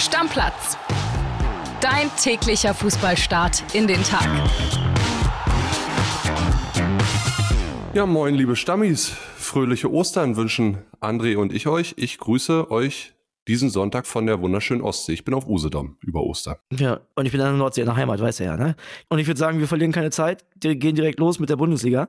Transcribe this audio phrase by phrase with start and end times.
[0.00, 0.78] Stammplatz.
[1.82, 4.26] Dein täglicher Fußballstart in den Tag.
[7.92, 9.10] Ja, moin, liebe Stammis.
[9.36, 11.94] Fröhliche Ostern wünschen André und ich euch.
[11.98, 13.12] Ich grüße euch
[13.46, 15.12] diesen Sonntag von der wunderschönen Ostsee.
[15.12, 16.56] Ich bin auf Usedom über Ostern.
[16.72, 18.76] Ja, und ich bin an der Nordsee, nach Heimat, weiß er ja, ne?
[19.08, 22.08] Und ich würde sagen, wir verlieren keine Zeit, wir gehen direkt los mit der Bundesliga.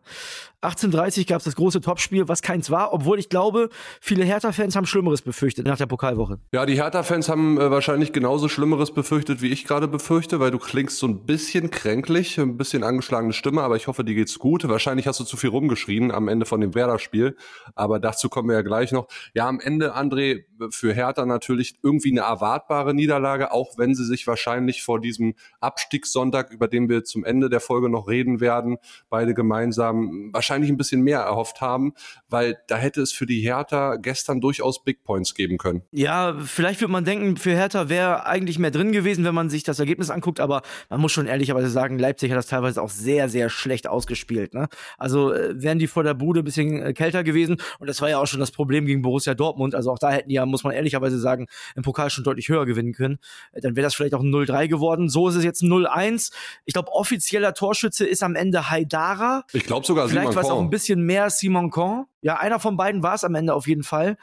[0.62, 3.70] 18.30 gab es das große Topspiel, was keins war, obwohl ich glaube,
[4.00, 6.40] viele Hertha-Fans haben Schlimmeres befürchtet nach der Pokalwoche.
[6.52, 10.60] Ja, die Hertha-Fans haben äh, wahrscheinlich genauso Schlimmeres befürchtet, wie ich gerade befürchte, weil du
[10.60, 14.68] klingst so ein bisschen kränklich, ein bisschen angeschlagene Stimme, aber ich hoffe, dir geht's gut.
[14.68, 17.36] Wahrscheinlich hast du zu viel rumgeschrien am Ende von dem Werder-Spiel,
[17.74, 19.08] aber dazu kommen wir ja gleich noch.
[19.34, 24.28] Ja, am Ende, André, für Hertha natürlich irgendwie eine erwartbare Niederlage, auch wenn sie sich
[24.28, 28.78] wahrscheinlich vor diesem Abstiegssonntag, über den wir zum Ende der Folge noch reden werden,
[29.10, 31.94] beide gemeinsam wahrscheinlich ein bisschen mehr erhofft haben,
[32.30, 35.84] weil da hätte es für die Hertha gestern durchaus Big Points geben können.
[35.92, 39.64] Ja, vielleicht wird man denken, für Hertha wäre eigentlich mehr drin gewesen, wenn man sich
[39.64, 43.30] das Ergebnis anguckt, aber man muss schon ehrlicherweise sagen, Leipzig hat das teilweise auch sehr,
[43.30, 44.54] sehr schlecht ausgespielt.
[44.54, 44.68] Ne?
[44.98, 48.10] Also äh, wären die vor der Bude ein bisschen äh, kälter gewesen und das war
[48.10, 49.76] ja auch schon das Problem gegen Borussia Dortmund.
[49.76, 52.66] Also auch da hätten die ja, muss man ehrlicherweise sagen, im Pokal schon deutlich höher
[52.66, 53.20] gewinnen können.
[53.52, 55.10] Äh, dann wäre das vielleicht auch ein 0-3 geworden.
[55.10, 56.32] So ist es jetzt ein 0-1.
[56.66, 59.44] Ich glaube, offizieller Torschütze ist am Ende Haidara.
[59.54, 62.06] Ich glaube sogar Vielleicht es auch ein bisschen mehr Simon Korn.
[62.22, 64.18] Ja, einer von beiden war es am Ende auf jeden Fall.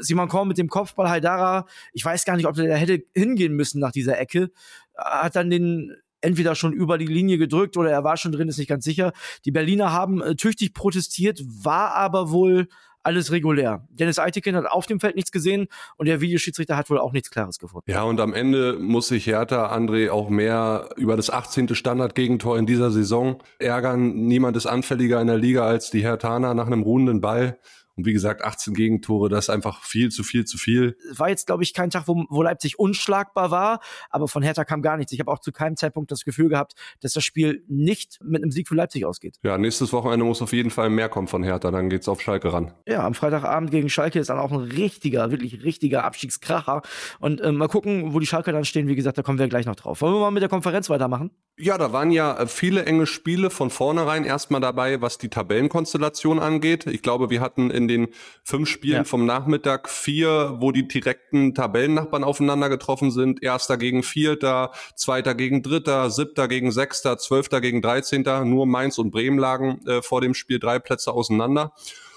[0.00, 1.66] Simon Korn mit dem Kopfball Haidara.
[1.92, 4.50] Ich weiß gar nicht, ob der da hätte hingehen müssen nach dieser Ecke.
[4.96, 8.58] Hat dann den entweder schon über die Linie gedrückt oder er war schon drin, ist
[8.58, 9.12] nicht ganz sicher.
[9.44, 12.68] Die Berliner haben äh, tüchtig protestiert, war aber wohl
[13.04, 13.86] alles regulär.
[13.90, 17.30] Dennis Eitikin hat auf dem Feld nichts gesehen und der Videoschiedsrichter hat wohl auch nichts
[17.30, 17.90] Klares gefunden.
[17.90, 21.74] Ja, und am Ende muss sich Hertha, André, auch mehr über das 18.
[21.74, 24.14] Standardgegentor in dieser Saison ärgern.
[24.26, 27.58] Niemand ist anfälliger in der Liga als die Herthaner nach einem ruhenden Ball.
[27.96, 30.96] Und wie gesagt, 18 Gegentore, das ist einfach viel zu viel zu viel.
[31.16, 34.82] War jetzt, glaube ich, kein Tag, wo, wo Leipzig unschlagbar war, aber von Hertha kam
[34.82, 35.12] gar nichts.
[35.12, 38.50] Ich habe auch zu keinem Zeitpunkt das Gefühl gehabt, dass das Spiel nicht mit einem
[38.50, 39.38] Sieg für Leipzig ausgeht.
[39.42, 42.52] Ja, nächstes Wochenende muss auf jeden Fall mehr kommen von Hertha, dann geht's auf Schalke
[42.52, 42.72] ran.
[42.86, 46.82] Ja, am Freitagabend gegen Schalke ist dann auch ein richtiger, wirklich richtiger Abstiegskracher.
[47.20, 48.88] Und äh, mal gucken, wo die Schalke dann stehen.
[48.88, 50.00] Wie gesagt, da kommen wir gleich noch drauf.
[50.00, 51.30] Wollen wir mal mit der Konferenz weitermachen?
[51.56, 56.40] Ja, da waren ja äh, viele enge Spiele von vornherein erstmal dabei, was die Tabellenkonstellation
[56.40, 56.86] angeht.
[56.86, 58.08] Ich glaube, wir hatten in den
[58.42, 59.04] fünf Spielen ja.
[59.04, 63.42] vom Nachmittag vier, wo die direkten Tabellennachbarn aufeinander getroffen sind.
[63.42, 68.44] Erster gegen Vierter, Zweiter gegen Dritter, Siebter gegen Sechster, Zwölfter gegen Dreizehnter.
[68.44, 71.72] Nur Mainz und Bremen lagen äh, vor dem Spiel drei Plätze auseinander.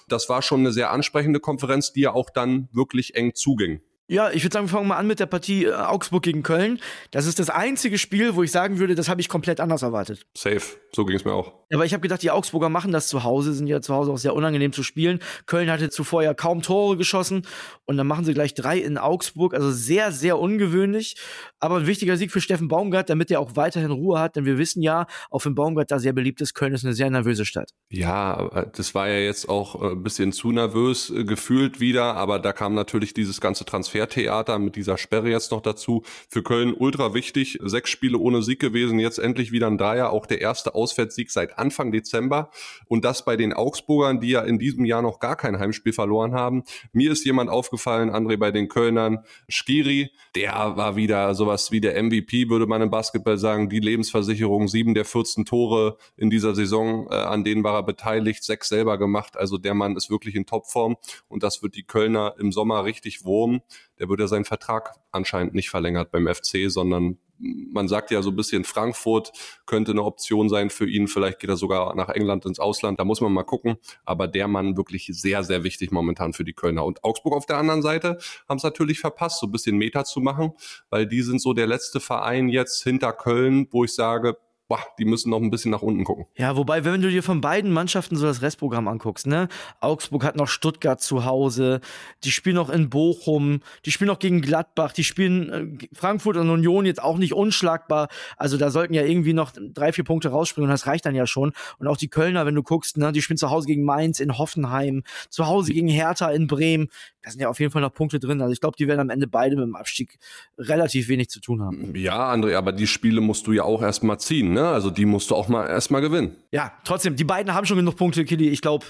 [0.08, 3.82] Das war schon eine sehr ansprechende Konferenz, die ja auch dann wirklich eng zuging.
[4.09, 6.79] Ja, ich würde sagen, wir fangen mal an mit der Partie äh, Augsburg gegen Köln.
[7.12, 10.25] Das ist das einzige Spiel, wo ich sagen würde, das habe ich komplett anders erwartet.
[10.34, 10.62] Safe,
[10.94, 11.53] so ging es mir auch.
[11.73, 14.18] Aber ich habe gedacht, die Augsburger machen das zu Hause, sind ja zu Hause auch
[14.18, 15.19] sehr unangenehm zu spielen.
[15.45, 17.45] Köln hatte zuvor ja kaum Tore geschossen
[17.84, 21.18] und dann machen sie gleich drei in Augsburg, also sehr, sehr ungewöhnlich.
[21.59, 24.57] Aber ein wichtiger Sieg für Steffen Baumgart, damit er auch weiterhin Ruhe hat, denn wir
[24.57, 27.72] wissen ja, auch wenn Baumgart da sehr beliebt ist, Köln ist eine sehr nervöse Stadt.
[27.89, 32.39] Ja, das war ja jetzt auch äh, ein bisschen zu nervös äh, gefühlt wieder, aber
[32.39, 33.66] da kam natürlich dieses ganze
[33.97, 36.03] Transfertheater mit dieser Sperre jetzt noch dazu.
[36.30, 40.25] Für Köln ultra wichtig, sechs Spiele ohne Sieg gewesen, jetzt endlich wieder ein Dreier, auch
[40.25, 42.52] der erste Auswärtssieg seit Anfang Dezember.
[42.88, 46.34] Und das bei den Augsburgern, die ja in diesem Jahr noch gar kein Heimspiel verloren
[46.34, 46.63] haben.
[46.91, 52.02] Mir ist jemand aufgefallen, André bei den Kölnern, Skiri, der war wieder sowas wie der
[52.02, 57.07] MVP, würde man im Basketball sagen, die Lebensversicherung, sieben der 14 Tore in dieser Saison,
[57.09, 60.46] äh, an denen war er beteiligt, sechs selber gemacht, also der Mann ist wirklich in
[60.46, 60.97] Topform.
[61.28, 63.62] Und das wird die Kölner im Sommer richtig wurmen.
[64.00, 68.31] Der wird ja seinen Vertrag anscheinend nicht verlängert beim FC, sondern man sagt ja so
[68.31, 69.31] ein bisschen, Frankfurt
[69.66, 71.08] könnte eine Option sein für ihn.
[71.08, 73.00] Vielleicht geht er sogar nach England ins Ausland.
[73.00, 73.78] Da muss man mal gucken.
[74.06, 76.86] Aber der Mann wirklich sehr, sehr wichtig momentan für die Kölner.
[76.86, 78.18] Und Augsburg auf der anderen Seite
[78.50, 80.53] haben es natürlich verpasst, so ein bisschen Meter zu machen,
[80.90, 84.38] weil die sind so der letzte Verein jetzt hinter Köln, wo ich sage,
[84.68, 86.26] boah, die müssen noch ein bisschen nach unten gucken.
[86.36, 89.48] Ja, wobei, wenn du dir von beiden Mannschaften so das Restprogramm anguckst, ne?
[89.80, 91.80] Augsburg hat noch Stuttgart zu Hause,
[92.24, 96.50] die spielen noch in Bochum, die spielen noch gegen Gladbach, die spielen äh, Frankfurt und
[96.50, 98.10] Union jetzt auch nicht unschlagbar.
[98.36, 101.28] Also da sollten ja irgendwie noch drei, vier Punkte rausspringen und das reicht dann ja
[101.28, 101.54] schon.
[101.80, 104.38] Und auch die Kölner, wenn du guckst, ne, die spielen zu Hause gegen Mainz in
[104.38, 106.90] Hoffenheim, zu Hause gegen Hertha in Bremen.
[107.27, 108.41] Da sind ja auf jeden Fall noch Punkte drin.
[108.41, 110.18] Also ich glaube, die werden am Ende beide mit dem Abstieg
[110.57, 111.94] relativ wenig zu tun haben.
[111.94, 114.65] Ja, André, aber die Spiele musst du ja auch erstmal ziehen, ne?
[114.69, 116.38] Also die musst du auch mal erstmal gewinnen.
[116.53, 118.47] Ja, trotzdem, die beiden haben schon genug Punkte, Killy.
[118.47, 118.85] Ich glaube,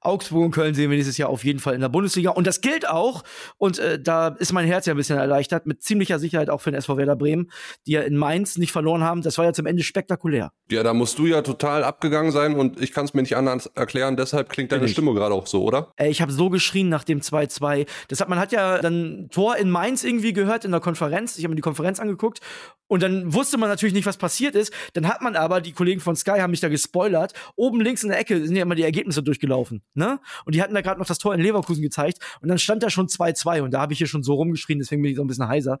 [0.00, 2.30] Augsburg und Köln sehen wir dieses Jahr auf jeden Fall in der Bundesliga.
[2.30, 3.24] Und das gilt auch,
[3.58, 6.70] und äh, da ist mein Herz ja ein bisschen erleichtert, mit ziemlicher Sicherheit auch für
[6.70, 7.50] den SV Werder Bremen,
[7.86, 9.20] die ja in Mainz nicht verloren haben.
[9.20, 10.50] Das war ja zum Ende spektakulär.
[10.70, 13.66] Ja, da musst du ja total abgegangen sein und ich kann es mir nicht anders
[13.66, 14.16] erklären.
[14.16, 15.92] Deshalb klingt deine Stimme gerade auch so, oder?
[15.96, 17.92] Äh, ich habe so geschrien nach dem 2-2 Sky.
[18.10, 21.38] Deshalb, man hat ja dann Tor in Mainz irgendwie gehört in der Konferenz.
[21.38, 22.40] Ich habe mir die Konferenz angeguckt
[22.88, 24.72] und dann wusste man natürlich nicht, was passiert ist.
[24.94, 28.10] Dann hat man aber, die Kollegen von Sky haben mich da gespoilert, oben links in
[28.10, 29.82] der Ecke sind ja immer die Ergebnisse durchgelaufen.
[29.94, 30.20] Ne?
[30.44, 32.90] Und die hatten da gerade noch das Tor in Leverkusen gezeigt und dann stand da
[32.90, 35.28] schon 2-2 und da habe ich hier schon so rumgeschrien, deswegen bin ich so ein
[35.28, 35.78] bisschen heiser.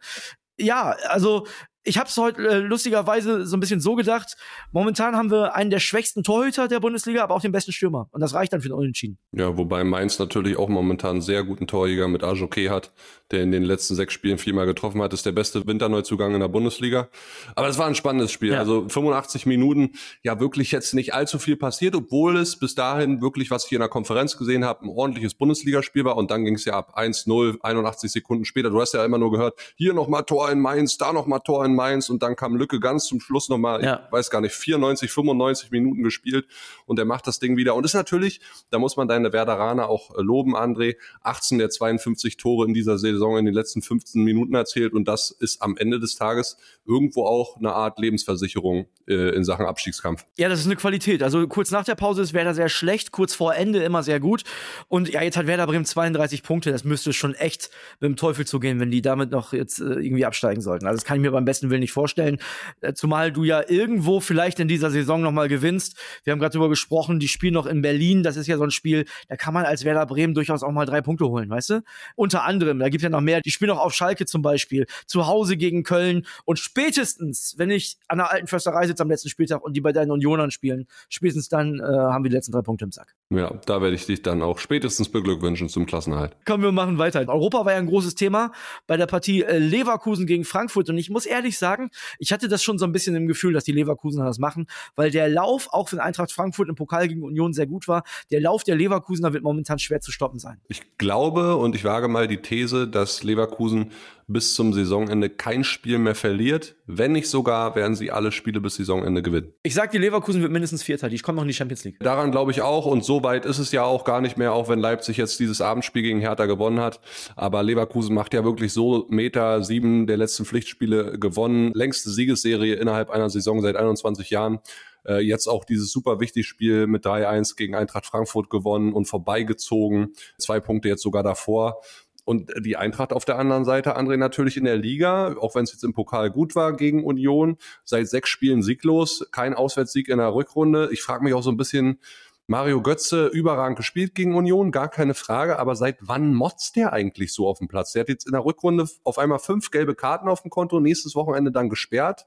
[0.58, 1.46] Ja, also
[1.84, 4.36] ich habe es heute äh, lustigerweise so ein bisschen so gedacht.
[4.70, 8.08] Momentan haben wir einen der schwächsten Torhüter der Bundesliga, aber auch den besten Stürmer.
[8.12, 9.18] Und das reicht dann für den Unentschieden.
[9.32, 12.92] Ja, wobei Mainz natürlich auch momentan einen sehr guten Torjäger mit Ajoke hat,
[13.32, 15.12] der in den letzten sechs Spielen viermal getroffen hat.
[15.12, 17.08] Das ist der beste Winterneuzugang in der Bundesliga.
[17.56, 18.52] Aber es war ein spannendes Spiel.
[18.52, 18.60] Ja.
[18.60, 19.92] Also 85 Minuten,
[20.22, 23.80] ja wirklich jetzt nicht allzu viel passiert, obwohl es bis dahin wirklich, was ich in
[23.80, 26.16] der Konferenz gesehen habe, ein ordentliches Bundesligaspiel war.
[26.16, 28.70] Und dann ging es ja ab 1-0, 81 Sekunden später.
[28.70, 31.71] Du hast ja immer nur gehört, hier nochmal Tor in Mainz, da nochmal Tor in
[31.72, 34.02] in Mainz und dann kam Lücke ganz zum Schluss nochmal, ja.
[34.06, 36.46] ich weiß gar nicht, 94, 95 Minuten gespielt
[36.86, 37.74] und er macht das Ding wieder.
[37.74, 38.40] Und ist natürlich,
[38.70, 42.98] da muss man deine Werderaner auch äh, loben, André, 18 der 52 Tore in dieser
[42.98, 47.24] Saison in den letzten 15 Minuten erzählt und das ist am Ende des Tages irgendwo
[47.24, 50.24] auch eine Art Lebensversicherung äh, in Sachen Abstiegskampf.
[50.36, 51.22] Ja, das ist eine Qualität.
[51.22, 54.44] Also kurz nach der Pause ist Werder sehr schlecht, kurz vor Ende immer sehr gut.
[54.88, 56.70] Und ja, jetzt hat Werder Bremen 32 Punkte.
[56.70, 57.70] Das müsste schon echt
[58.00, 60.86] mit dem Teufel zugehen, wenn die damit noch jetzt äh, irgendwie absteigen sollten.
[60.86, 62.38] Also das kann ich mir beim besten Willen nicht vorstellen.
[62.80, 65.96] Äh, zumal du ja irgendwo vielleicht in dieser Saison nochmal gewinnst.
[66.24, 68.22] Wir haben gerade darüber gesprochen, die spielen noch in Berlin.
[68.22, 70.86] Das ist ja so ein Spiel, da kann man als Werder Bremen durchaus auch mal
[70.86, 71.82] drei Punkte holen, weißt du?
[72.16, 73.40] Unter anderem, da gibt es ja noch mehr.
[73.40, 76.26] Die spielen auch auf Schalke zum Beispiel, zu Hause gegen Köln.
[76.44, 79.92] Und spätestens, wenn ich an der alten Försterei sitze am letzten Spieltag und die bei
[79.92, 83.14] deinen Unionern spielen, spätestens dann äh, haben wir die letzten drei Punkte im Sack.
[83.30, 86.36] Ja, da werde ich dich dann auch spätestens beglückwünschen zum Klassenhalt.
[86.44, 87.26] Kommen wir machen weiter.
[87.28, 88.52] Europa war ja ein großes Thema
[88.86, 92.62] bei der Partie äh, Leverkusen gegen Frankfurt und ich muss ehrlich sagen, ich hatte das
[92.62, 94.66] schon so ein bisschen im Gefühl, dass die Leverkusener das machen,
[94.96, 98.40] weil der Lauf, auch wenn Eintracht Frankfurt im Pokal gegen Union sehr gut war, der
[98.40, 100.60] Lauf der Leverkusener wird momentan schwer zu stoppen sein.
[100.68, 103.92] Ich glaube und ich wage mal die These, dass Leverkusen
[104.32, 106.74] bis zum Saisonende kein Spiel mehr verliert.
[106.86, 109.52] Wenn nicht sogar, werden sie alle Spiele bis Saisonende gewinnen.
[109.62, 111.08] Ich sag, die Leverkusen wird mindestens Vierter.
[111.08, 111.98] Die kommen noch in die Champions League.
[112.00, 112.86] Daran glaube ich auch.
[112.86, 115.60] Und so weit ist es ja auch gar nicht mehr, auch wenn Leipzig jetzt dieses
[115.60, 117.00] Abendspiel gegen Hertha gewonnen hat.
[117.36, 121.72] Aber Leverkusen macht ja wirklich so Meter sieben der letzten Pflichtspiele gewonnen.
[121.74, 124.60] Längste Siegesserie innerhalb einer Saison seit 21 Jahren
[125.06, 130.14] äh, jetzt auch dieses super wichtige Spiel mit 3-1 gegen Eintracht Frankfurt gewonnen und vorbeigezogen.
[130.38, 131.80] Zwei Punkte jetzt sogar davor.
[132.24, 135.72] Und die Eintracht auf der anderen Seite, André, natürlich in der Liga, auch wenn es
[135.72, 140.32] jetzt im Pokal gut war gegen Union, seit sechs Spielen sieglos, kein Auswärtssieg in der
[140.32, 140.88] Rückrunde.
[140.92, 141.98] Ich frage mich auch so ein bisschen,
[142.46, 147.32] Mario Götze überragend gespielt gegen Union, gar keine Frage, aber seit wann motzt der eigentlich
[147.32, 147.92] so auf dem Platz?
[147.92, 151.14] Der hat jetzt in der Rückrunde auf einmal fünf gelbe Karten auf dem Konto, nächstes
[151.14, 152.26] Wochenende dann gesperrt.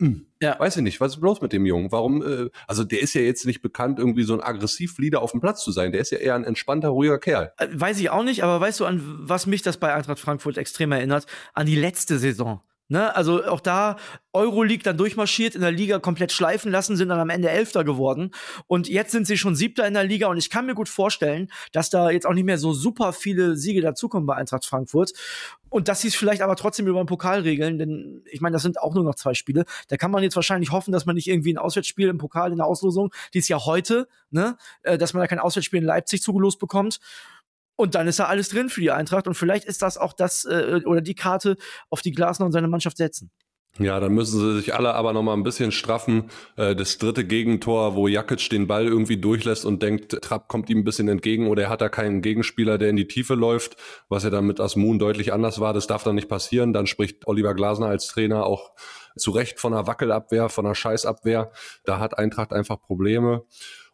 [0.00, 0.26] Hm.
[0.42, 0.58] Ja.
[0.60, 1.90] Weiß ich nicht, was ist bloß mit dem Jungen?
[1.90, 5.40] Warum, äh, also der ist ja jetzt nicht bekannt, irgendwie so ein Aggressivleader auf dem
[5.40, 5.92] Platz zu sein.
[5.92, 7.52] Der ist ja eher ein entspannter, ruhiger Kerl.
[7.56, 10.58] Äh, weiß ich auch nicht, aber weißt du, an was mich das bei Eintracht Frankfurt
[10.58, 11.26] extrem erinnert?
[11.54, 12.60] An die letzte Saison.
[12.88, 13.14] Ne?
[13.16, 13.96] Also auch da
[14.32, 18.30] Euroleague dann durchmarschiert, in der Liga komplett schleifen lassen, sind dann am Ende Elfter geworden.
[18.66, 21.50] Und jetzt sind sie schon Siebter in der Liga und ich kann mir gut vorstellen,
[21.72, 25.12] dass da jetzt auch nicht mehr so super viele Siege dazukommen bei Eintracht Frankfurt.
[25.68, 28.62] Und dass sie es vielleicht aber trotzdem über den Pokal regeln, denn ich meine, das
[28.62, 29.64] sind auch nur noch zwei Spiele.
[29.88, 32.58] Da kann man jetzt wahrscheinlich hoffen, dass man nicht irgendwie ein Auswärtsspiel im Pokal in
[32.58, 36.22] der Auslosung, die ist ja heute, ne, äh, dass man da kein Auswärtsspiel in Leipzig
[36.22, 37.00] zugelost bekommt.
[37.76, 39.26] Und dann ist da alles drin für die Eintracht.
[39.26, 41.56] Und vielleicht ist das auch das äh, oder die Karte,
[41.90, 43.30] auf die Glasner und seine Mannschaft setzen.
[43.78, 46.30] Ja, dann müssen sie sich alle aber noch mal ein bisschen straffen.
[46.56, 50.78] Äh, das dritte Gegentor, wo Jakic den Ball irgendwie durchlässt und denkt, Trapp kommt ihm
[50.78, 53.76] ein bisschen entgegen oder er hat da keinen Gegenspieler, der in die Tiefe läuft,
[54.08, 55.74] was ja dann mit Asmun deutlich anders war.
[55.74, 56.72] Das darf dann nicht passieren.
[56.72, 58.70] Dann spricht Oliver Glasner als Trainer auch
[59.16, 61.52] zu Recht von einer Wackelabwehr, von einer Scheißabwehr.
[61.84, 63.44] Da hat Eintracht einfach Probleme.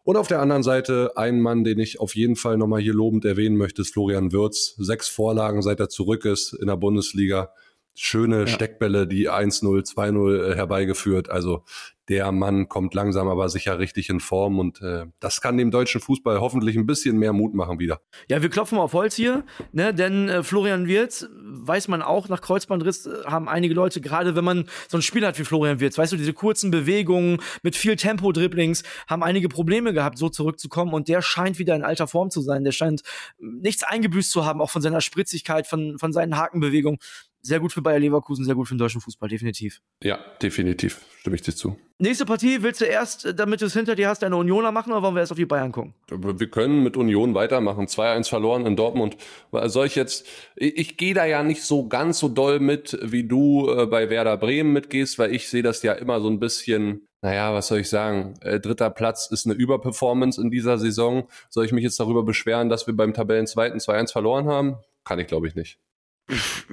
[0.03, 3.23] Und auf der anderen Seite ein Mann, den ich auf jeden Fall nochmal hier lobend
[3.23, 4.75] erwähnen möchte, ist Florian Würz.
[4.77, 7.53] Sechs Vorlagen, seit er zurück ist in der Bundesliga.
[7.95, 8.47] Schöne ja.
[8.47, 11.29] Steckbälle, die 1-0, 2-0 äh, herbeigeführt.
[11.29, 11.63] Also
[12.09, 16.01] der Mann kommt langsam aber sicher richtig in Form und äh, das kann dem deutschen
[16.01, 18.01] Fußball hoffentlich ein bisschen mehr Mut machen wieder.
[18.27, 22.41] Ja, wir klopfen auf Holz hier, ne, denn äh, Florian Wirz, weiß man auch, nach
[22.41, 25.97] Kreuzbandriss äh, haben einige Leute, gerade wenn man so ein Spiel hat wie Florian Wirz,
[25.97, 31.07] weißt du, diese kurzen Bewegungen mit viel Tempo-Dribblings, haben einige Probleme gehabt, so zurückzukommen und
[31.07, 32.65] der scheint wieder in alter Form zu sein.
[32.65, 33.03] Der scheint
[33.39, 36.99] nichts eingebüßt zu haben, auch von seiner Spritzigkeit, von, von seinen Hakenbewegungen
[37.43, 39.81] sehr gut für Bayer Leverkusen, sehr gut für den deutschen Fußball, definitiv.
[40.01, 41.77] Ja, definitiv, stimme ich dir zu.
[41.99, 45.03] Nächste Partie, willst du erst, damit du es hinter dir hast, deine Unioner machen oder
[45.03, 45.93] wollen wir erst auf die Bayern gucken?
[46.09, 47.85] Wir können mit Union weitermachen.
[47.87, 49.17] 2-1 verloren in Dortmund.
[49.51, 53.25] Soll ich jetzt, ich, ich gehe da ja nicht so ganz so doll mit, wie
[53.25, 57.07] du äh, bei Werder Bremen mitgehst, weil ich sehe das ja immer so ein bisschen
[57.21, 58.33] naja, was soll ich sagen?
[58.41, 61.29] Äh, dritter Platz ist eine Überperformance in dieser Saison.
[61.49, 64.75] Soll ich mich jetzt darüber beschweren, dass wir beim Tabellenzweiten 2-1 verloren haben?
[65.03, 65.79] kann ich glaube ich nicht.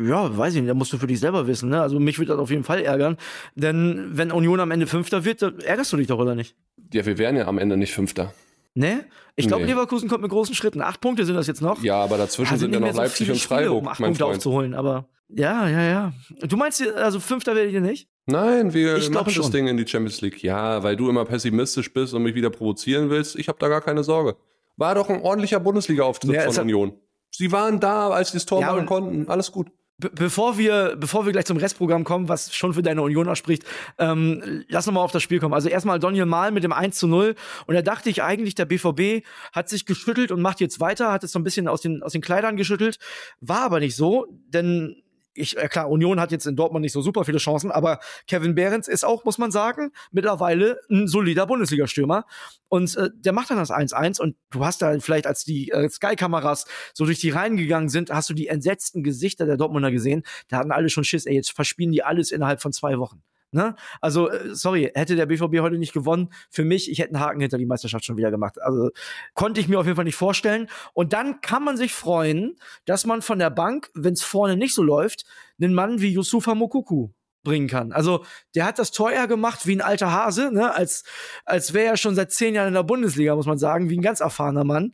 [0.01, 1.83] Ja, weiß ich nicht, da musst du für dich selber wissen, ne?
[1.83, 3.17] Also mich würde das auf jeden Fall ärgern.
[3.55, 6.55] Denn wenn Union am Ende Fünfter wird, dann ärgerst du dich doch, oder nicht?
[6.93, 8.33] Ja, wir wären ja am Ende nicht Fünfter.
[8.75, 9.05] Ne?
[9.35, 9.71] Ich glaube, Nee.
[9.73, 10.81] Leverkusen kommt mit großen Schritten.
[10.81, 11.83] Acht Punkte sind das jetzt noch.
[11.83, 14.37] Ja, aber dazwischen sind ja noch so Leipzig und Spiele, Freiburg, um acht Punkte Freund.
[14.37, 16.13] aufzuholen, aber ja, ja, ja.
[16.43, 18.09] Du meinst, also Fünfter werdet ihr nicht?
[18.27, 19.51] Nein, wir Ich machen das.
[19.51, 20.43] Ding in die Champions League.
[20.43, 23.37] Ja, weil du immer pessimistisch bist und mich wieder provozieren willst.
[23.37, 24.37] Ich habe da gar keine Sorge.
[24.77, 26.93] War doch ein ordentlicher Bundesliga-Auftritt Ja, von Union.
[27.31, 29.29] Sie waren da, als sie das Tor Ja, machen konnten.
[29.29, 29.69] Alles gut.
[29.99, 33.65] Be bevor wir, bevor wir gleich zum Restprogramm kommen, was schon für deine Union ausspricht,
[33.99, 35.53] ähm, lass noch mal auf das Spiel kommen.
[35.53, 37.35] Also erstmal Daniel Mahl mit dem 1 zu 0.
[37.67, 41.23] Und da dachte ich eigentlich, der BVB hat sich geschüttelt und macht jetzt weiter, hat
[41.23, 42.99] es so ein bisschen aus den, aus den Kleidern geschüttelt.
[43.41, 45.03] War aber nicht so, denn
[45.35, 48.55] ich, äh, klar, Union hat jetzt in Dortmund nicht so super viele Chancen, aber Kevin
[48.55, 52.27] Behrens ist auch, muss man sagen, mittlerweile ein solider Bundesliga-Stürmer.
[52.69, 55.89] Und äh, der macht dann das 1-1 und du hast da vielleicht, als die äh,
[55.89, 60.23] Sky-Kameras so durch die Reihen gegangen sind, hast du die entsetzten Gesichter der Dortmunder gesehen.
[60.49, 63.23] Da hatten alle schon Schiss, ey, jetzt verspielen die alles innerhalb von zwei Wochen.
[63.53, 63.75] Ne?
[64.01, 67.41] Also, äh, sorry, hätte der BVB heute nicht gewonnen, für mich, ich hätte einen Haken
[67.41, 68.61] hinter die Meisterschaft schon wieder gemacht.
[68.61, 68.91] Also,
[69.35, 70.69] konnte ich mir auf jeden Fall nicht vorstellen.
[70.93, 74.75] Und dann kann man sich freuen, dass man von der Bank, wenn es vorne nicht
[74.75, 75.25] so läuft,
[75.61, 77.11] einen Mann wie Yusufa Mokuku
[77.43, 77.93] bringen kann.
[77.93, 80.75] Also, der hat das Tor eher gemacht wie ein alter Hase, ne?
[80.75, 81.05] als,
[81.45, 84.03] als wäre er schon seit zehn Jahren in der Bundesliga, muss man sagen, wie ein
[84.03, 84.93] ganz erfahrener Mann.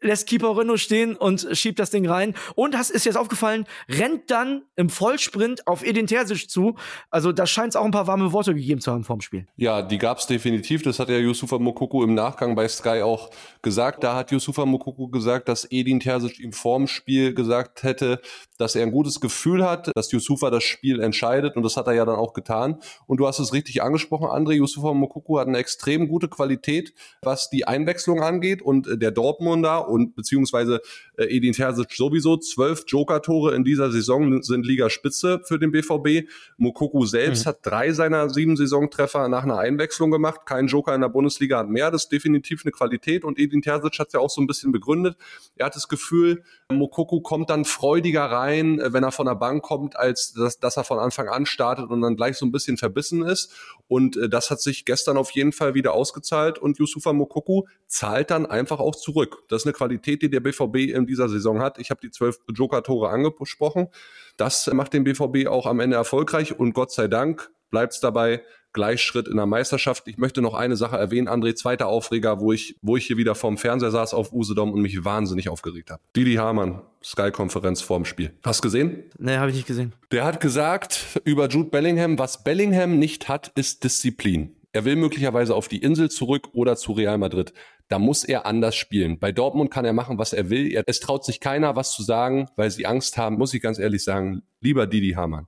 [0.00, 2.34] Lässt Keeper Renault stehen und schiebt das Ding rein.
[2.54, 6.76] Und das ist jetzt aufgefallen, rennt dann im Vollsprint auf Edin Terzic zu.
[7.10, 9.46] Also da scheint es auch ein paar warme Worte gegeben zu haben vorm Spiel.
[9.56, 10.82] Ja, die gab's definitiv.
[10.82, 13.30] Das hat ja Yusufa Mokoko im Nachgang bei Sky auch
[13.62, 14.04] gesagt.
[14.04, 18.20] Da hat Yusufa Mokoko gesagt, dass Edin Terzic ihm vorm Spiel gesagt hätte,
[18.58, 21.56] dass er ein gutes Gefühl hat, dass Yusufa das Spiel entscheidet.
[21.56, 22.78] Und das hat er ja dann auch getan.
[23.06, 24.52] Und du hast es richtig angesprochen, André.
[24.52, 28.62] Yusufa Mokoko hat eine extrem gute Qualität, was die Einwechslung angeht.
[28.62, 30.80] Und der Dortmunder und beziehungsweise
[31.18, 32.36] äh, Edin Terzic sowieso.
[32.38, 36.28] Zwölf Joker-Tore in dieser Saison sind Ligaspitze für den BVB.
[36.56, 37.48] Mokoko selbst Mhm.
[37.50, 40.40] hat drei seiner sieben Saisontreffer nach einer Einwechslung gemacht.
[40.46, 41.90] Kein Joker in der Bundesliga hat mehr.
[41.90, 43.24] Das ist definitiv eine Qualität.
[43.24, 45.16] Und Edin Terzic hat es ja auch so ein bisschen begründet.
[45.56, 49.62] Er hat das Gefühl, Mokoko kommt dann freudiger rein, äh, wenn er von der Bank
[49.62, 52.76] kommt, als dass, dass er von Anfang an startet und dann gleich so ein bisschen
[52.76, 53.52] verbissen ist.
[53.88, 56.58] Und äh, das hat sich gestern auf jeden Fall wieder ausgezahlt.
[56.58, 59.42] Und Yusufa Mokoko zahlt dann einfach auch zurück.
[59.48, 61.78] Das ist eine Qualität, die der BVB in dieser Saison hat.
[61.78, 63.88] Ich habe die zwölf Joker-Tore angesprochen.
[64.36, 68.42] Das macht den BVB auch am Ende erfolgreich und Gott sei Dank bleibt es dabei.
[68.74, 70.06] Gleichschritt in der Meisterschaft.
[70.08, 73.34] Ich möchte noch eine Sache erwähnen, André, zweiter Aufreger, wo ich, wo ich hier wieder
[73.34, 76.02] vorm Fernseher saß auf Usedom und mich wahnsinnig aufgeregt habe.
[76.14, 78.32] Didi Hamann, Sky-Konferenz vorm Spiel.
[78.44, 79.04] Hast gesehen?
[79.18, 79.94] Ne, habe ich nicht gesehen.
[80.12, 84.54] Der hat gesagt über Jude Bellingham, was Bellingham nicht hat, ist Disziplin.
[84.72, 87.54] Er will möglicherweise auf die Insel zurück oder zu Real Madrid.
[87.88, 89.18] Da muss er anders spielen.
[89.18, 90.70] Bei Dortmund kann er machen, was er will.
[90.70, 93.78] Er, es traut sich keiner, was zu sagen, weil sie Angst haben, muss ich ganz
[93.78, 94.42] ehrlich sagen.
[94.60, 95.46] Lieber Didi Hamann.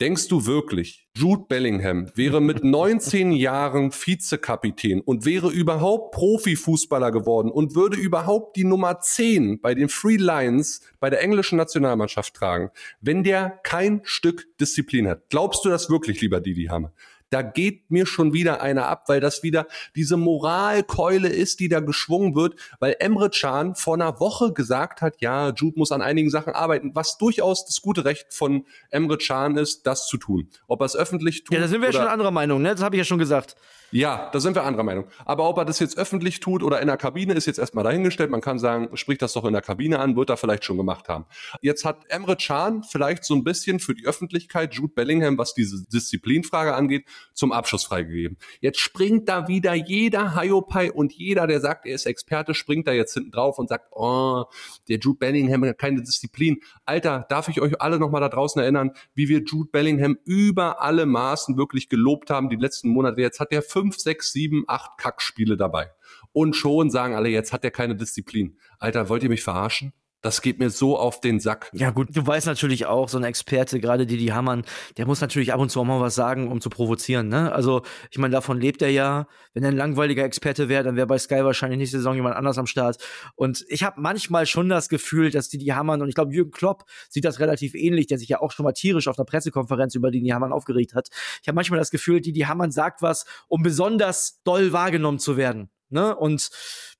[0.00, 7.50] Denkst du wirklich, Jude Bellingham wäre mit 19 Jahren Vizekapitän und wäre überhaupt Profifußballer geworden
[7.50, 12.70] und würde überhaupt die Nummer 10 bei den Free Lions bei der englischen Nationalmannschaft tragen,
[13.00, 15.30] wenn der kein Stück Disziplin hat?
[15.30, 16.92] Glaubst du das wirklich, lieber Didi Hamann?
[17.30, 21.80] Da geht mir schon wieder einer ab, weil das wieder diese Moralkeule ist, die da
[21.80, 26.30] geschwungen wird, weil Emre Can vor einer Woche gesagt hat, ja, Jude muss an einigen
[26.30, 30.48] Sachen arbeiten, was durchaus das gute Recht von Emre Can ist, das zu tun.
[30.66, 32.70] Ob er es öffentlich tut Ja, da sind wir ja schon anderer Meinung, ne?
[32.70, 33.56] Das habe ich ja schon gesagt.
[33.90, 35.06] ja, da sind wir anderer Meinung.
[35.24, 38.30] Aber ob er das jetzt öffentlich tut oder in der Kabine, ist jetzt erstmal dahingestellt.
[38.30, 41.08] Man kann sagen, sprich das doch in der Kabine an, wird er vielleicht schon gemacht
[41.08, 41.24] haben.
[41.62, 45.84] Jetzt hat Emre Can vielleicht so ein bisschen für die Öffentlichkeit Jude Bellingham, was diese
[45.88, 48.36] Disziplinfrage angeht, zum Abschluss freigegeben.
[48.60, 52.92] Jetzt springt da wieder jeder Hiopai und jeder, der sagt, er ist Experte, springt da
[52.92, 54.44] jetzt hinten drauf und sagt, oh,
[54.88, 56.60] der Jude Bellingham hat keine Disziplin.
[56.84, 61.06] Alter, darf ich euch alle nochmal da draußen erinnern, wie wir Jude Bellingham über alle
[61.06, 63.20] Maßen wirklich gelobt haben die letzten Monate.
[63.20, 65.90] Jetzt hat er fünf, sechs, sieben, acht Kackspiele dabei.
[66.32, 68.58] Und schon sagen alle, jetzt hat er keine Disziplin.
[68.78, 69.92] Alter, wollt ihr mich verarschen?
[70.20, 71.70] Das geht mir so auf den Sack.
[71.72, 74.64] Ja gut, du weißt natürlich auch, so ein Experte, gerade Didi Hamann,
[74.96, 77.28] der muss natürlich ab und zu auch mal was sagen, um zu provozieren.
[77.28, 77.52] Ne?
[77.52, 79.28] Also ich meine, davon lebt er ja.
[79.54, 82.58] Wenn er ein langweiliger Experte wäre, dann wäre bei Sky wahrscheinlich nächste Saison jemand anders
[82.58, 82.98] am Start.
[83.36, 86.84] Und ich habe manchmal schon das Gefühl, dass Didi Hamann, und ich glaube, Jürgen Klopp
[87.08, 90.10] sieht das relativ ähnlich, der sich ja auch schon mal tierisch auf einer Pressekonferenz über
[90.10, 91.08] Didi Hamann aufgeregt hat.
[91.42, 95.70] Ich habe manchmal das Gefühl, Didi Hamann sagt was, um besonders doll wahrgenommen zu werden.
[95.90, 96.14] Ne?
[96.16, 96.50] Und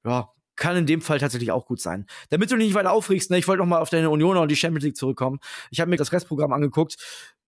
[0.05, 2.07] ja, kann in dem Fall tatsächlich auch gut sein.
[2.29, 4.50] Damit du dich nicht weiter aufregst, ne, ich wollte noch mal auf deine Unioner und
[4.50, 5.38] die Champions League zurückkommen.
[5.71, 6.97] Ich habe mir das Restprogramm angeguckt.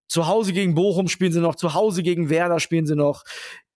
[0.08, 3.24] Zu Hause gegen Bochum spielen sie noch, zu Hause gegen Werder spielen sie noch,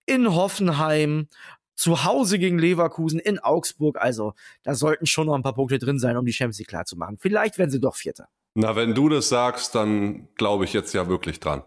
[0.07, 1.29] in Hoffenheim,
[1.77, 4.01] zu Hause gegen Leverkusen in Augsburg.
[4.01, 6.85] Also da sollten schon noch ein paar Punkte drin sein, um die Champions League klar
[6.85, 7.19] zu machen.
[7.19, 8.29] Vielleicht werden sie doch Vierter.
[8.55, 11.63] Na, wenn du das sagst, dann glaube ich jetzt ja wirklich dran.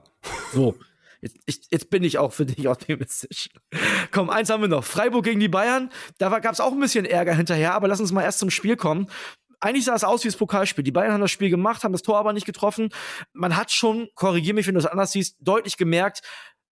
[0.54, 0.76] So.
[1.22, 3.50] Jetzt, ich, jetzt, bin ich auch für dich optimistisch.
[4.12, 4.84] Komm, eins haben wir noch.
[4.84, 5.92] Freiburg gegen die Bayern.
[6.18, 8.76] Da gab es auch ein bisschen Ärger hinterher, aber lass uns mal erst zum Spiel
[8.76, 9.08] kommen.
[9.60, 10.84] Eigentlich sah es aus wie das Pokalspiel.
[10.84, 12.90] Die Bayern haben das Spiel gemacht, haben das Tor aber nicht getroffen.
[13.34, 16.22] Man hat schon, korrigier mich, wenn du es anders siehst, deutlich gemerkt,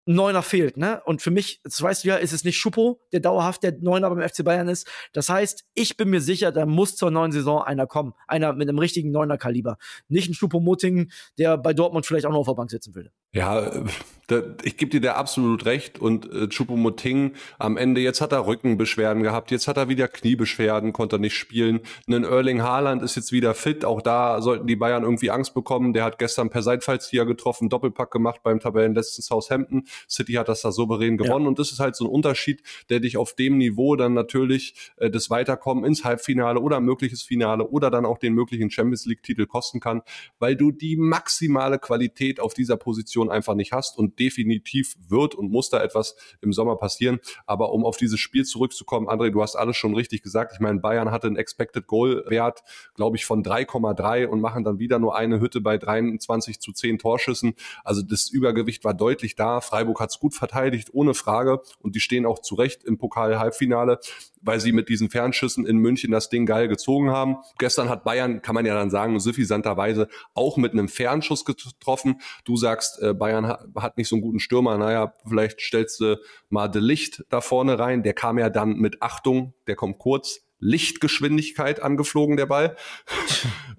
[0.06, 1.02] Neuner fehlt, ne?
[1.04, 4.11] Und für mich, das weißt du ja, ist es nicht Schuppo, der dauerhaft der Neuner
[4.11, 4.88] beim FC Bayern ist.
[5.12, 8.14] Das heißt, ich bin mir sicher, da muss zur neuen Saison einer kommen.
[8.26, 9.76] Einer mit einem richtigen Neuner-Kaliber.
[10.09, 13.12] Nicht ein Schuppo-Mutting, der bei Dortmund vielleicht auch noch auf der Bank sitzen würde.
[13.32, 13.84] Ja,
[14.30, 15.99] da, ich gebe dir da absolut recht.
[15.99, 20.92] Und äh, Choupo-Moting am Ende, jetzt hat er Rückenbeschwerden gehabt, jetzt hat er wieder Kniebeschwerden,
[20.92, 21.80] konnte nicht spielen.
[22.08, 23.84] Ein Erling Haaland ist jetzt wieder fit.
[23.84, 25.92] Auch da sollten die Bayern irgendwie Angst bekommen.
[25.92, 29.84] Der hat gestern per Seitfallzieher getroffen, Doppelpack gemacht beim Tabellenletzten Southampton.
[30.08, 31.44] City hat das da souverän gewonnen.
[31.44, 31.49] Ja.
[31.49, 35.10] Und das ist halt so ein Unterschied, der dich auf dem Niveau dann natürlich äh,
[35.10, 39.80] das Weiterkommen ins Halbfinale oder mögliches Finale oder dann auch den möglichen Champions League-Titel kosten
[39.80, 40.02] kann,
[40.38, 45.34] weil du die maximale Qualität auf dieser Position Position einfach nicht hast und definitiv wird
[45.34, 47.20] und muss da etwas im Sommer passieren.
[47.46, 50.52] Aber um auf dieses Spiel zurückzukommen, André, du hast alles schon richtig gesagt.
[50.54, 52.62] Ich meine, Bayern hatte einen Expected Goal Wert,
[52.94, 56.98] glaube ich, von 3,3 und machen dann wieder nur eine Hütte bei 23 zu 10
[56.98, 57.54] Torschüssen.
[57.84, 59.60] Also das Übergewicht war deutlich da.
[59.60, 61.60] Freiburg hat es gut verteidigt, ohne Frage.
[61.80, 64.00] Und die stehen auch zurecht im Pokal-Halbfinale
[64.42, 67.36] weil sie mit diesen Fernschüssen in München das Ding geil gezogen haben.
[67.58, 72.20] Gestern hat Bayern, kann man ja dann sagen, suffisanterweise auch mit einem Fernschuss getroffen.
[72.44, 74.78] Du sagst, äh, Bayern hat nicht so einen guten Stürmer.
[74.78, 78.02] Naja, vielleicht stellst du mal De Licht da vorne rein.
[78.02, 80.40] Der kam ja dann mit Achtung, der kommt kurz.
[80.58, 82.76] Lichtgeschwindigkeit angeflogen, der Ball.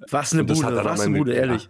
[0.10, 1.66] Was eine Bude, was eine Bude, ehrlich.
[1.66, 1.70] Ja,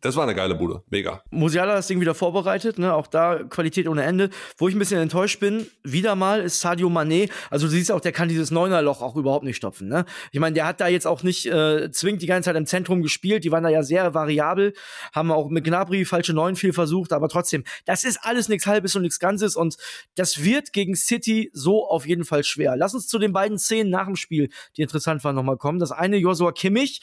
[0.00, 1.22] das war eine geile Bude, mega.
[1.30, 2.94] Musiala das Ding wieder vorbereitet, ne?
[2.94, 4.30] auch da Qualität ohne Ende.
[4.56, 8.00] Wo ich ein bisschen enttäuscht bin, wieder mal ist Sadio Mané, also du siehst auch,
[8.00, 9.88] der kann dieses Neunerloch auch überhaupt nicht stopfen.
[9.88, 10.06] Ne?
[10.30, 13.02] Ich meine, der hat da jetzt auch nicht äh, zwingend die ganze Zeit im Zentrum
[13.02, 14.72] gespielt, die waren da ja sehr variabel,
[15.12, 18.96] haben auch mit Gnabry falsche Neun viel versucht, aber trotzdem, das ist alles nichts Halbes
[18.96, 19.76] und nichts Ganzes und
[20.14, 22.76] das wird gegen City so auf jeden Fall schwer.
[22.76, 25.78] Lass uns zu den beiden Szenen nach dem Spiel, die interessant waren, nochmal kommen.
[25.78, 27.02] Das eine, Joshua Kimmich,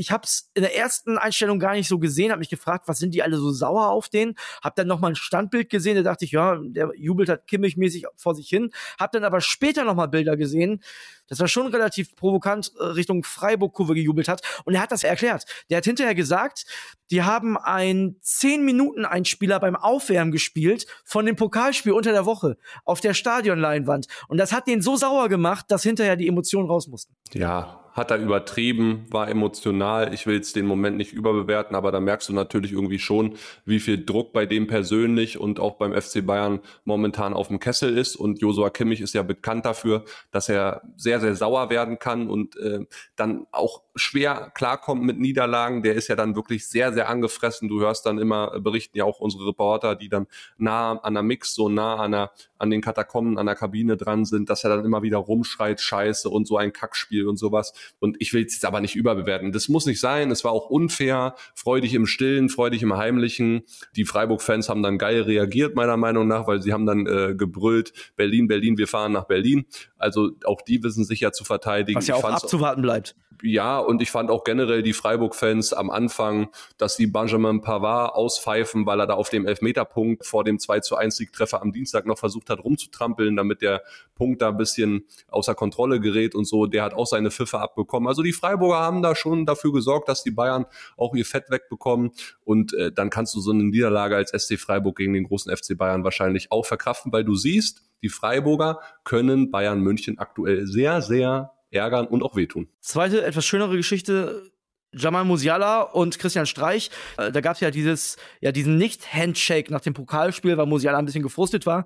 [0.00, 2.98] ich habe es in der ersten Einstellung gar nicht so gesehen, habe mich gefragt, was
[2.98, 4.34] sind die alle so sauer auf den?
[4.62, 8.06] Hab dann noch mal ein Standbild gesehen, da dachte ich, ja, der jubelt halt Kimmich-mäßig
[8.16, 8.70] vor sich hin.
[8.98, 10.82] Hab dann aber später noch mal Bilder gesehen,
[11.28, 14.40] das war schon relativ provokant äh, Richtung Freiburg-Kurve gejubelt hat.
[14.64, 15.44] Und er hat das erklärt.
[15.70, 16.64] Der hat hinterher gesagt,
[17.10, 22.56] die haben ein 10 Minuten Einspieler beim Aufwärmen gespielt von dem Pokalspiel unter der Woche
[22.84, 24.06] auf der Stadionleinwand.
[24.28, 27.14] Und das hat den so sauer gemacht, dass hinterher die Emotionen raus mussten.
[27.32, 30.14] Ja, hat er übertrieben, war emotional.
[30.14, 33.80] Ich will jetzt den Moment nicht überbewerten, aber da merkst du natürlich irgendwie schon, wie
[33.80, 38.16] viel Druck bei dem persönlich und auch beim FC Bayern momentan auf dem Kessel ist.
[38.16, 42.56] Und Josua Kimmich ist ja bekannt dafür, dass er sehr, sehr sauer werden kann und
[42.56, 42.80] äh,
[43.16, 45.82] dann auch schwer klarkommt mit Niederlagen.
[45.82, 47.68] Der ist ja dann wirklich sehr, sehr angefressen.
[47.68, 50.26] Du hörst dann immer, äh, berichten ja auch unsere Reporter, die dann
[50.56, 54.24] nah an der Mix, so nah an, der, an den Katakomben, an der Kabine dran
[54.24, 57.72] sind, dass er dann immer wieder rumschreit, Scheiße und so ein Kackspiel und sowas.
[57.98, 59.52] Und ich will es jetzt aber nicht überbewerten.
[59.52, 60.30] Das muss nicht sein.
[60.30, 61.34] Es war auch unfair.
[61.54, 63.62] Freudig im Stillen, freudig im Heimlichen.
[63.96, 67.92] Die Freiburg-Fans haben dann geil reagiert, meiner Meinung nach, weil sie haben dann äh, gebrüllt,
[68.16, 69.64] Berlin, Berlin, wir fahren nach Berlin.
[69.96, 71.98] Also auch die wissen sich ja zu verteidigen.
[71.98, 73.14] Was ja auch abzuwarten bleibt.
[73.42, 78.86] Ja, und ich fand auch generell die Freiburg-Fans am Anfang, dass sie Benjamin Pavard auspfeifen,
[78.86, 82.18] weil er da auf dem Elfmeterpunkt vor dem 2 zu 1 Siegtreffer am Dienstag noch
[82.18, 83.82] versucht hat rumzutrampeln, damit der
[84.14, 86.66] Punkt da ein bisschen außer Kontrolle gerät und so.
[86.66, 88.08] Der hat auch seine Pfiffe abbekommen.
[88.08, 92.10] Also die Freiburger haben da schon dafür gesorgt, dass die Bayern auch ihr Fett wegbekommen.
[92.44, 95.76] Und äh, dann kannst du so eine Niederlage als SC Freiburg gegen den großen FC
[95.76, 101.52] Bayern wahrscheinlich auch verkraften, weil du siehst, die Freiburger können Bayern München aktuell sehr, sehr
[101.70, 102.68] ärgern und auch wehtun.
[102.80, 104.50] Zweite, etwas schönere Geschichte.
[104.92, 109.82] Jamal Musiala und Christian Streich, äh, da gab es ja dieses, ja, diesen Nicht-Handshake nach
[109.82, 111.84] dem Pokalspiel, weil Musiala ein bisschen gefrustet war.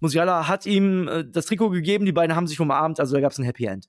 [0.00, 3.32] Musiala hat ihm äh, das Trikot gegeben, die beiden haben sich umarmt, also da gab
[3.32, 3.88] es ein Happy End.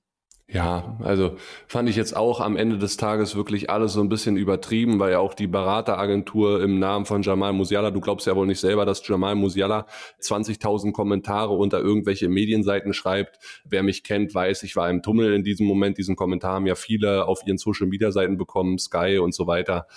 [0.53, 1.35] Ja, also
[1.65, 5.13] fand ich jetzt auch am Ende des Tages wirklich alles so ein bisschen übertrieben, weil
[5.13, 8.85] ja auch die Berateragentur im Namen von Jamal Musiala, du glaubst ja wohl nicht selber,
[8.85, 9.87] dass Jamal Musiala
[10.21, 13.39] 20.000 Kommentare unter irgendwelche Medienseiten schreibt.
[13.65, 15.97] Wer mich kennt, weiß, ich war im Tunnel in diesem Moment.
[15.97, 19.87] Diesen Kommentar haben ja viele auf ihren Social Media Seiten bekommen, Sky und so weiter.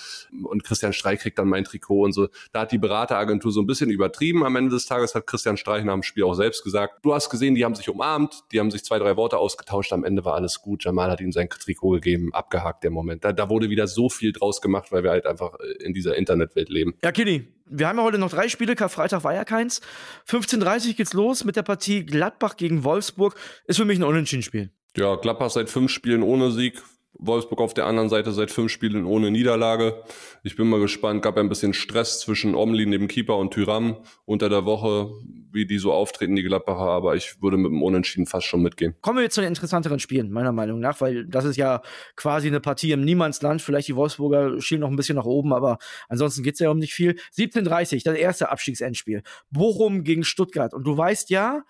[0.43, 2.29] Und Christian Streich kriegt dann mein Trikot und so.
[2.53, 4.43] Da hat die Berateragentur so ein bisschen übertrieben.
[4.43, 7.29] Am Ende des Tages hat Christian Streich nach dem Spiel auch selbst gesagt, du hast
[7.29, 9.93] gesehen, die haben sich umarmt, die haben sich zwei, drei Worte ausgetauscht.
[9.93, 10.85] Am Ende war alles gut.
[10.85, 13.25] Jamal hat ihm sein Trikot gegeben, abgehakt der Moment.
[13.25, 16.17] Da, da wurde wieder so viel draus gemacht, weil wir halt einfach äh, in dieser
[16.17, 16.95] Internetwelt leben.
[17.03, 19.81] Ja, Kini, wir haben ja heute noch drei Spiele, Karfreitag war ja keins.
[20.29, 23.35] 15.30 geht's los mit der Partie Gladbach gegen Wolfsburg.
[23.67, 24.71] Ist für mich ein Unentschieden-Spiel.
[24.97, 26.83] Ja, Gladbach seit fünf Spielen ohne Sieg,
[27.19, 30.03] Wolfsburg auf der anderen Seite seit fünf Spielen ohne Niederlage.
[30.43, 34.49] Ich bin mal gespannt, gab ein bisschen Stress zwischen Omlin, dem Keeper, und Tyram unter
[34.49, 35.11] der Woche,
[35.53, 38.95] wie die so auftreten, die Gladbacher, aber ich würde mit dem Unentschieden fast schon mitgehen.
[39.01, 41.83] Kommen wir jetzt zu den interessanteren Spielen, meiner Meinung nach, weil das ist ja
[42.15, 43.63] quasi eine Partie im Niemandsland.
[43.63, 46.93] Vielleicht die Wolfsburger schielen noch ein bisschen nach oben, aber ansonsten geht's ja um nicht
[46.93, 47.17] viel.
[47.37, 49.23] 17.30, das erste Abstiegsendspiel.
[49.51, 50.75] Bochum gegen Stuttgart.
[50.75, 51.63] Und du weißt ja,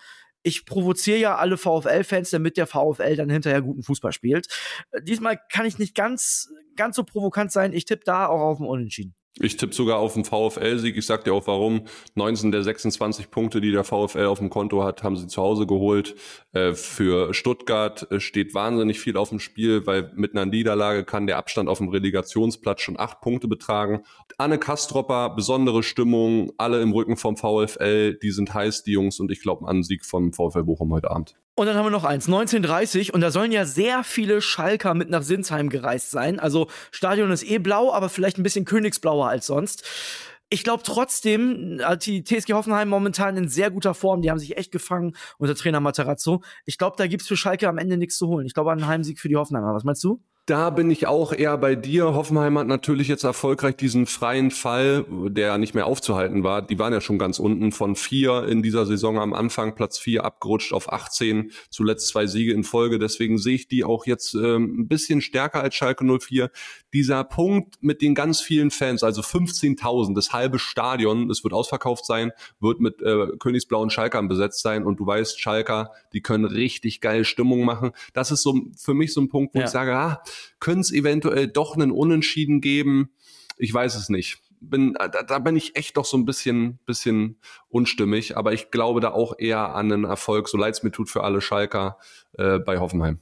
[0.47, 4.47] ich provoziere ja alle VfL-Fans, damit der VfL dann hinterher guten Fußball spielt.
[4.93, 7.73] Äh, diesmal kann ich nicht ganz, ganz so provokant sein.
[7.73, 9.15] Ich tippe da auch auf den Unentschieden.
[9.39, 10.97] Ich tippe sogar auf den VfL-Sieg.
[10.97, 11.83] Ich sag dir auch warum.
[12.15, 15.67] 19 der 26 Punkte, die der VfL auf dem Konto hat, haben sie zu Hause
[15.67, 16.15] geholt.
[16.53, 21.27] Äh, für Stuttgart äh, steht wahnsinnig viel auf dem Spiel, weil mit einer Niederlage kann
[21.27, 24.05] der Abstand auf dem Relegationsplatz schon acht Punkte betragen.
[24.39, 29.31] Anne Kastropper, besondere Stimmung, alle im Rücken vom VfL, die sind heiß, die Jungs, und
[29.31, 31.37] ich glaube an Sieg vom VfL Bochum heute Abend.
[31.59, 35.09] Und dann haben wir noch eins, 1930, und da sollen ja sehr viele Schalker mit
[35.09, 36.39] nach Sinsheim gereist sein.
[36.39, 39.83] Also Stadion ist eh blau, aber vielleicht ein bisschen königsblauer als sonst.
[40.51, 44.21] Ich glaube trotzdem, die TSG Hoffenheim momentan in sehr guter Form.
[44.21, 46.43] Die haben sich echt gefangen unter Trainer Materazzo.
[46.67, 48.45] Ich glaube, da gibt's für Schalke am Ende nichts zu holen.
[48.47, 49.75] Ich glaube an einen Heimsieg für die Hoffenheimer.
[49.75, 50.21] Was meinst du?
[50.47, 52.15] Da bin ich auch eher bei dir.
[52.15, 56.63] Hoffenheim hat natürlich jetzt erfolgreich diesen freien Fall, der nicht mehr aufzuhalten war.
[56.63, 60.25] Die waren ja schon ganz unten von vier in dieser Saison am Anfang, Platz vier
[60.25, 63.01] abgerutscht auf 18, zuletzt zwei Siege in Folge.
[63.01, 66.53] Deswegen sehe ich die auch jetzt ähm, ein bisschen stärker als Schalke 04.
[66.95, 72.07] Dieser Punkt mit den ganz vielen Fans, also 15.000, das halbe Stadion, es wird ausverkauft
[72.07, 72.31] sein,
[72.61, 77.25] wird mit äh, Königsblauen Schalkern besetzt sein und du weißt, Schalker, die können richtig geil
[77.25, 77.91] Stimmung machen.
[78.15, 79.65] Das ist so für mich so ein Punkt, wo ja.
[79.65, 80.23] ich sage, ah,
[80.61, 83.11] könnte es eventuell doch einen Unentschieden geben?
[83.59, 84.39] Ich weiß es nicht.
[84.61, 89.01] Bin, da, da bin ich echt doch so ein bisschen, bisschen unstimmig, aber ich glaube
[89.01, 91.99] da auch eher an einen Erfolg, so leid es mir tut für alle Schalker
[92.33, 93.21] äh, bei Hoffenheim.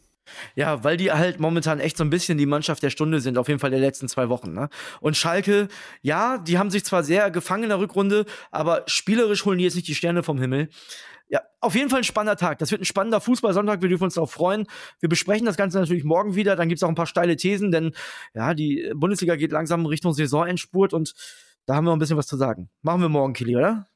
[0.55, 3.49] Ja, weil die halt momentan echt so ein bisschen die Mannschaft der Stunde sind, auf
[3.49, 4.53] jeden Fall der letzten zwei Wochen.
[4.53, 4.69] Ne?
[5.01, 5.69] Und Schalke,
[6.03, 9.75] ja, die haben sich zwar sehr gefangen in der Rückrunde, aber spielerisch holen die jetzt
[9.75, 10.69] nicht die Sterne vom Himmel.
[11.29, 12.59] Ja, auf jeden Fall ein spannender Tag.
[12.59, 13.81] Das wird ein spannender Fußballsonntag.
[13.81, 14.67] Wir dürfen uns darauf freuen.
[15.01, 16.55] Wir besprechen das Ganze natürlich morgen wieder.
[16.55, 17.93] Dann gibt es auch ein paar steile Thesen, denn
[18.35, 21.15] ja, die Bundesliga geht langsam Richtung Saisonendspurt und
[21.67, 22.69] da haben wir ein bisschen was zu sagen.
[22.83, 23.87] Machen wir morgen, Kili, oder?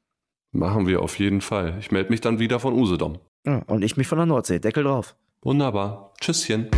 [0.51, 1.77] Machen wir auf jeden Fall.
[1.79, 3.19] Ich melde mich dann wieder von Usedom.
[3.45, 4.59] Ja, und ich mich von der Nordsee.
[4.59, 5.15] Deckel drauf.
[5.41, 6.13] Wunderbar.
[6.19, 6.69] Tschüsschen.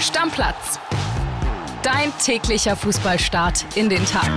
[0.00, 0.80] Stammplatz.
[1.84, 4.28] Dein täglicher Fußballstart in den Tag.